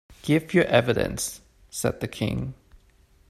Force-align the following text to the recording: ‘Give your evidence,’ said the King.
‘Give 0.23 0.51
your 0.55 0.63
evidence,’ 0.63 1.41
said 1.69 1.99
the 1.99 2.07
King. 2.07 2.55